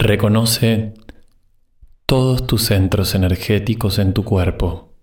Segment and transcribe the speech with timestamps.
[0.00, 0.94] Reconoce
[2.06, 4.94] todos tus centros energéticos en tu cuerpo.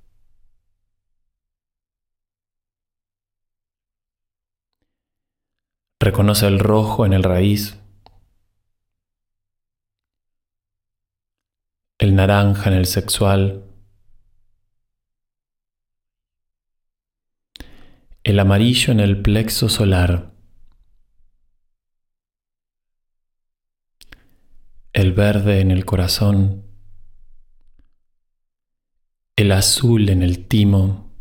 [5.99, 7.77] Reconoce el rojo en el raíz,
[11.97, 13.65] el naranja en el sexual,
[18.23, 20.34] el amarillo en el plexo solar.
[24.95, 26.63] El verde en el corazón,
[29.35, 31.11] el azul en el timo,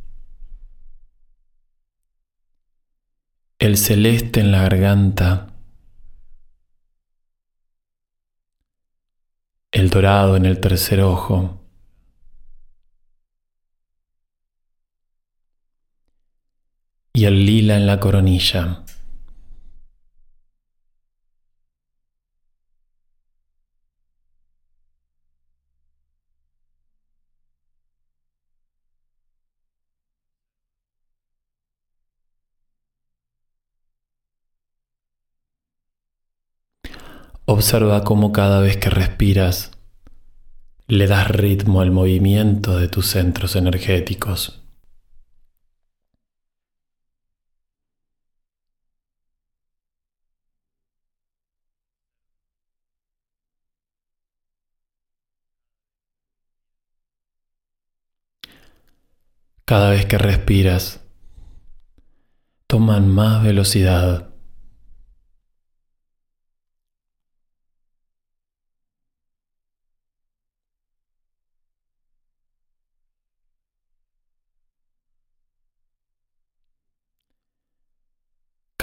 [3.59, 5.57] el celeste en la garganta,
[9.73, 11.61] el dorado en el tercer ojo,
[17.13, 18.85] y el lila en la coronilla.
[37.57, 39.71] Observa cómo cada vez que respiras
[40.89, 44.61] le das ritmo al movimiento de tus centros energéticos.
[59.65, 61.05] Cada vez que respiras,
[62.67, 64.34] toman más velocidad.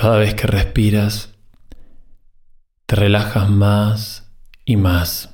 [0.02, 1.30] Cada vez que respiras,
[2.88, 4.33] te relajas más
[4.66, 5.30] y más.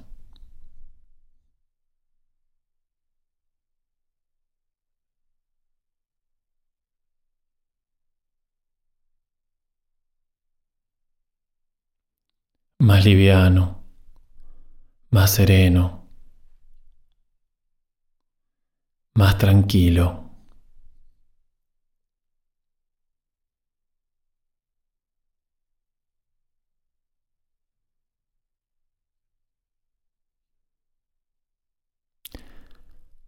[12.79, 13.85] Más liviano,
[15.11, 16.05] más sereno,
[19.13, 20.26] más tranquilo.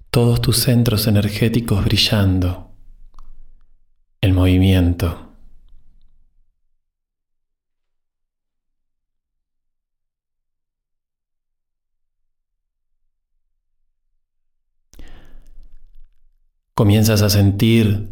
[0.09, 2.71] Todos tus centros energéticos brillando,
[4.21, 5.27] el movimiento.
[16.73, 18.09] Comienzas a sentir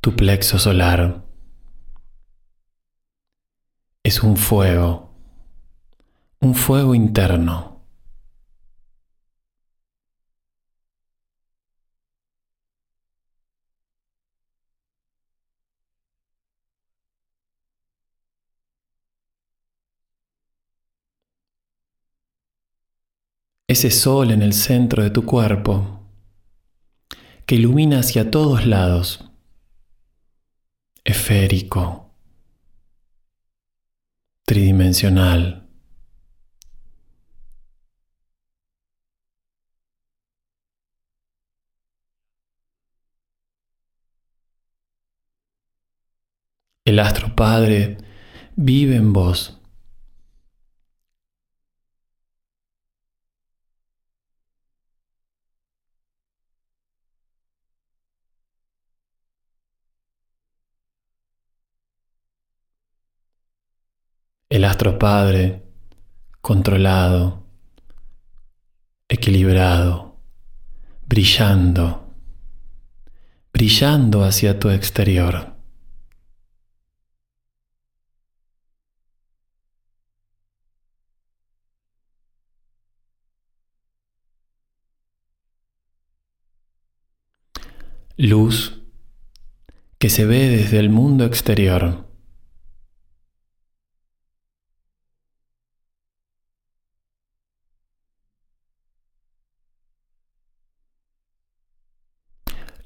[0.00, 1.24] tu plexo solar.
[4.02, 5.14] Es un fuego,
[6.40, 7.73] un fuego interno.
[23.66, 26.00] Ese sol en el centro de tu cuerpo
[27.46, 29.30] que ilumina hacia todos lados,
[31.04, 32.10] esférico,
[34.44, 35.66] tridimensional.
[46.84, 47.96] El astro Padre
[48.56, 49.58] vive en vos
[64.64, 65.62] astro padre
[66.40, 67.46] controlado,
[69.08, 70.16] equilibrado,
[71.06, 72.12] brillando,
[73.52, 75.54] brillando hacia tu exterior.
[88.16, 88.80] Luz
[89.98, 92.13] que se ve desde el mundo exterior.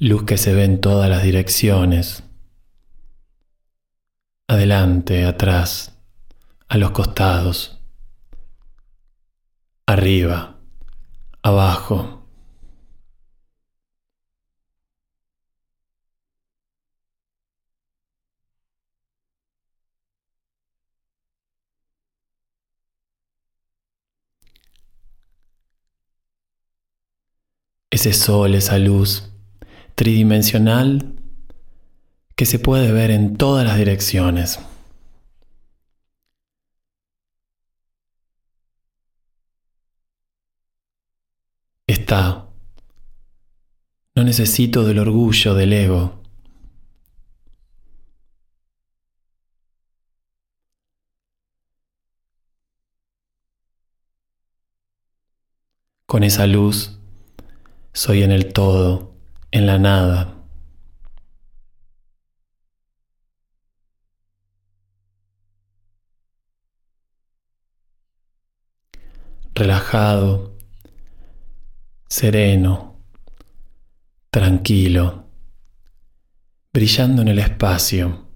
[0.01, 2.23] luz que se ve en todas las direcciones,
[4.47, 5.99] adelante, atrás,
[6.69, 7.81] a los costados,
[9.87, 10.57] arriba,
[11.43, 12.15] abajo.
[27.91, 29.29] Ese sol, esa luz,
[29.99, 31.17] tridimensional
[32.37, 34.61] que se puede ver en todas las direcciones.
[41.89, 42.47] Está.
[44.15, 46.23] No necesito del orgullo del ego.
[56.07, 57.01] Con esa luz
[57.93, 59.18] soy en el todo,
[59.51, 60.39] en la nada.
[69.59, 70.57] relajado,
[72.09, 73.01] sereno,
[74.31, 75.25] tranquilo,
[76.73, 78.28] brillando en el espacio.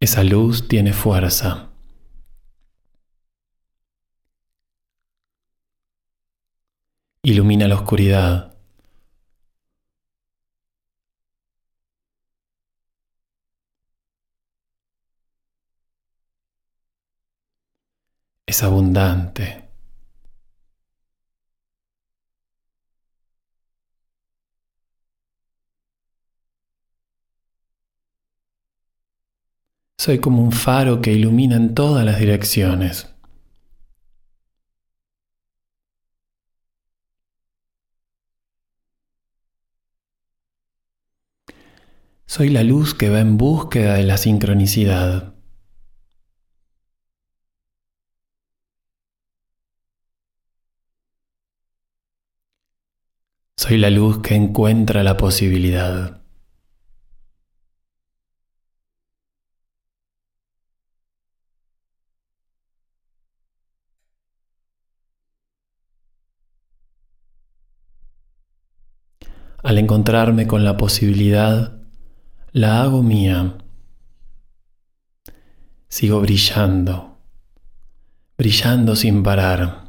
[0.00, 1.68] Esa luz tiene fuerza.
[7.22, 8.54] Ilumina la oscuridad.
[18.46, 19.69] Es abundante.
[30.00, 33.14] Soy como un faro que ilumina en todas las direcciones.
[42.24, 45.34] Soy la luz que va en búsqueda de la sincronicidad.
[53.54, 56.22] Soy la luz que encuentra la posibilidad.
[69.62, 71.82] Al encontrarme con la posibilidad,
[72.52, 73.58] la hago mía.
[75.88, 77.18] Sigo brillando,
[78.38, 79.84] brillando sin parar.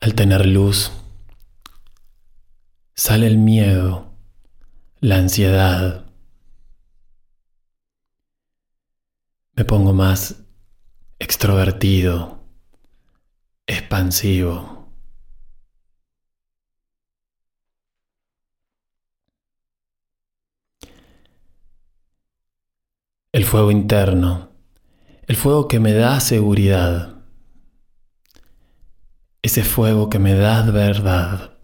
[0.00, 0.90] Al tener luz,
[3.00, 4.12] sale el miedo,
[5.00, 6.04] la ansiedad.
[9.54, 10.44] Me pongo más
[11.18, 12.44] extrovertido,
[13.66, 14.92] expansivo.
[23.32, 24.50] El fuego interno,
[25.26, 27.24] el fuego que me da seguridad,
[29.40, 31.59] ese fuego que me da verdad.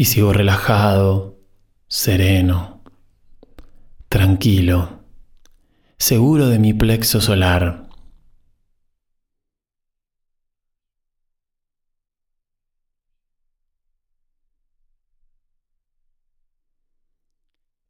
[0.00, 1.38] Y sigo relajado,
[1.86, 2.82] sereno,
[4.08, 5.04] tranquilo,
[5.98, 7.86] seguro de mi plexo solar.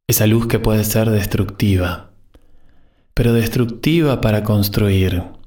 [0.05, 2.11] Esa luz que puede ser destructiva,
[3.13, 5.40] pero destructiva para construir.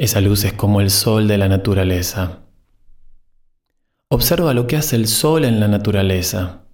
[0.00, 2.38] Esa luz es como el sol de la naturaleza.
[4.08, 6.64] Observa lo que hace el sol en la naturaleza.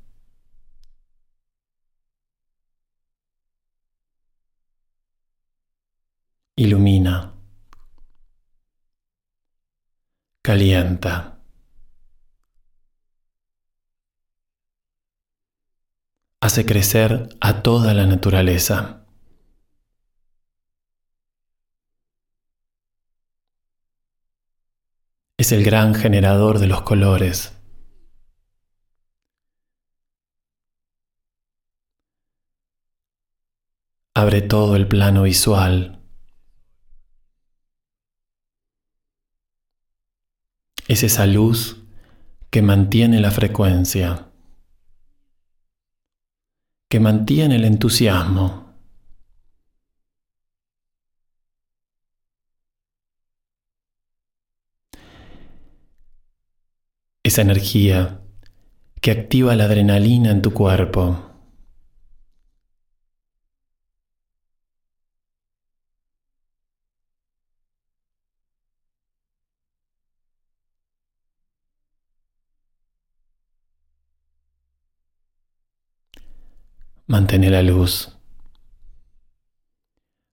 [6.54, 7.34] Ilumina.
[10.40, 11.40] Calienta.
[16.40, 19.05] Hace crecer a toda la naturaleza.
[25.46, 27.56] Es el gran generador de los colores.
[34.12, 36.00] Abre todo el plano visual.
[40.88, 41.80] Es esa luz
[42.50, 44.26] que mantiene la frecuencia,
[46.88, 48.65] que mantiene el entusiasmo.
[57.36, 58.22] esa energía
[59.02, 61.04] que activa la adrenalina en tu cuerpo.
[77.06, 78.16] Mantén la luz.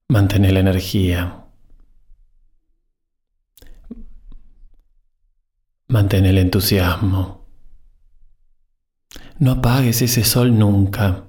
[0.08, 1.43] Mantén la energía.
[5.94, 7.46] Mantén el entusiasmo.
[9.38, 11.28] No apagues ese sol nunca.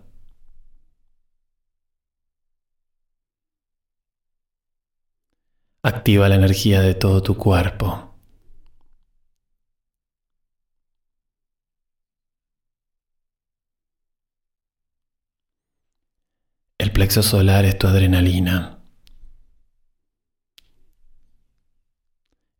[5.83, 8.15] Activa la energía de todo tu cuerpo.
[16.79, 18.83] El plexo solar es tu adrenalina.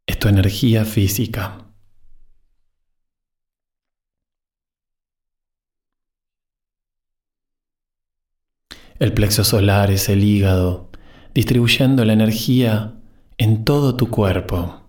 [0.07, 1.64] Es tu energía física.
[8.99, 10.91] El plexo solar es el hígado,
[11.35, 12.95] distribuyendo la energía
[13.39, 14.83] en todo tu cuerpo.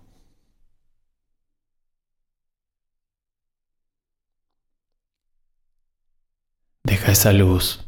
[6.84, 7.86] Deja esa luz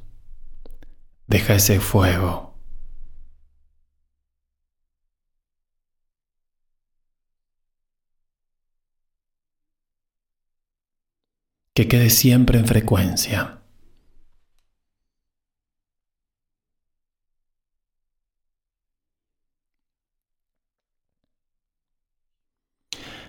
[1.28, 2.54] Deja ese fuego.
[11.74, 13.57] Que quede siempre en frecuencia.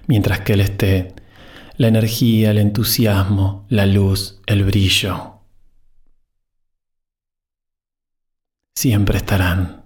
[0.09, 1.13] Mientras que Él esté,
[1.77, 5.39] la energía, el entusiasmo, la luz, el brillo
[8.79, 9.85] siempre estarán.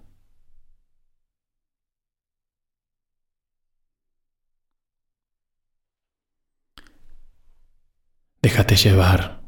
[8.41, 9.41] Déjate llevar.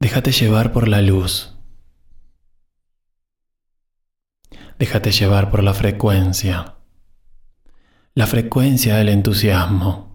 [0.00, 1.58] Déjate llevar por la luz.
[4.78, 6.77] Déjate llevar por la frecuencia.
[8.18, 10.08] La frecuencia del entusiasmo.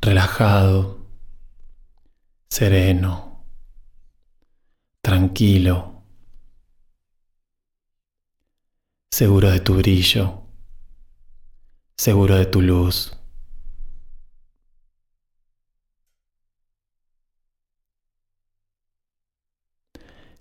[0.00, 1.06] relajado,
[2.48, 3.44] sereno,
[5.00, 6.04] tranquilo,
[9.10, 10.42] seguro de tu brillo,
[11.96, 13.21] seguro de tu luz.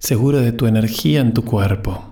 [0.01, 2.07] Seguro de tu energía en tu cuerpo.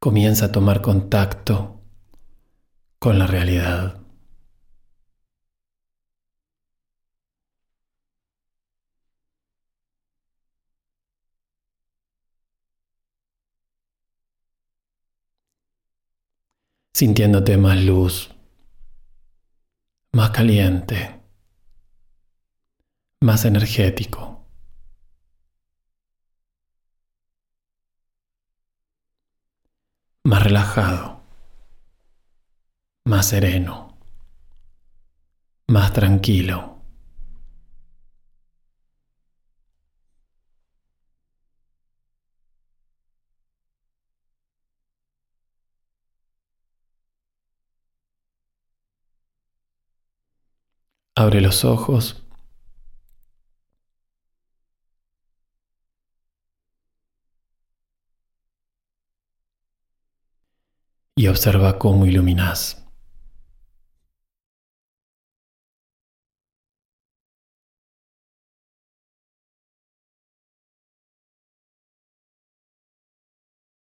[0.00, 1.82] comienza a tomar contacto
[2.98, 4.07] con la realidad.
[16.98, 18.34] Sintiéndote más luz,
[20.10, 21.20] más caliente,
[23.20, 24.34] más energético.
[30.24, 31.22] más relajado,
[33.04, 33.96] más sereno,
[35.68, 36.77] más tranquilo.
[51.18, 52.22] Abre los ojos
[61.16, 62.87] y observa cómo iluminas.